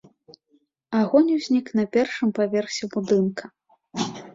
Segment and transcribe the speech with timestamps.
[1.01, 3.57] Агонь узнік на першым паверсе будынка.